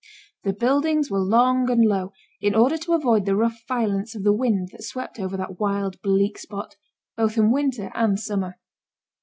The 0.43 0.53
buildings 0.53 1.11
were 1.11 1.19
long 1.19 1.69
and 1.69 1.85
low, 1.85 2.11
in 2.39 2.55
order 2.55 2.75
to 2.75 2.93
avoid 2.93 3.27
the 3.27 3.35
rough 3.35 3.59
violence 3.67 4.15
of 4.15 4.23
the 4.23 4.33
winds 4.33 4.71
that 4.71 4.81
swept 4.83 5.19
over 5.19 5.37
that 5.37 5.59
wild, 5.59 6.01
bleak 6.01 6.39
spot, 6.39 6.75
both 7.15 7.37
in 7.37 7.51
winter 7.51 7.91
and 7.93 8.19
summer. 8.19 8.55